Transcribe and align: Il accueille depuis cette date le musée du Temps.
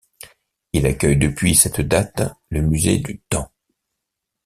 Il 0.73 0.87
accueille 0.87 1.17
depuis 1.19 1.53
cette 1.53 1.81
date 1.81 2.23
le 2.49 2.61
musée 2.63 2.97
du 2.97 3.19
Temps. 3.29 3.51